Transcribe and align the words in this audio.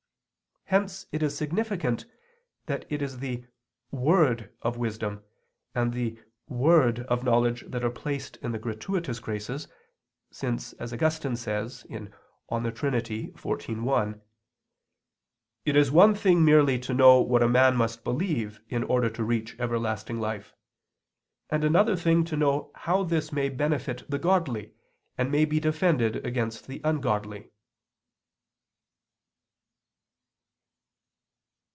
Hence 0.65 1.05
it 1.11 1.21
is 1.21 1.35
significant 1.35 2.05
that 2.67 2.85
it 2.89 3.01
is 3.01 3.19
the 3.19 3.43
"word" 3.91 4.55
of 4.61 4.77
wisdom 4.77 5.21
and 5.75 5.91
the 5.93 6.17
"word" 6.47 7.01
of 7.07 7.25
knowledge 7.25 7.65
that 7.69 7.83
are 7.83 7.89
placed 7.91 8.37
in 8.37 8.53
the 8.53 8.57
gratuitous 8.57 9.19
graces, 9.19 9.67
since, 10.31 10.71
as 10.79 10.93
Augustine 10.93 11.35
says 11.35 11.83
(De 11.89 11.99
Trin. 12.71 12.93
xiv, 12.93 13.81
1), 13.81 14.21
"It 15.65 15.75
is 15.75 15.91
one 15.91 16.15
thing 16.15 16.45
merely 16.45 16.79
to 16.79 16.93
know 16.93 17.19
what 17.19 17.43
a 17.43 17.49
man 17.49 17.75
must 17.75 18.05
believe 18.05 18.61
in 18.69 18.85
order 18.85 19.09
to 19.09 19.25
reach 19.25 19.59
everlasting 19.59 20.21
life, 20.21 20.53
and 21.49 21.65
another 21.65 21.97
thing 21.97 22.23
to 22.23 22.37
know 22.37 22.71
how 22.75 23.03
this 23.03 23.33
may 23.33 23.49
benefit 23.49 24.09
the 24.09 24.17
godly 24.17 24.71
and 25.17 25.29
may 25.33 25.43
be 25.43 25.59
defended 25.59 26.25
against 26.25 26.67
the 26.67 26.79
ungodly." 26.85 27.51